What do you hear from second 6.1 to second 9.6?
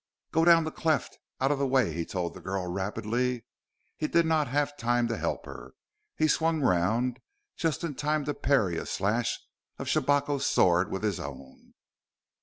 he swung round just in time to parry a slash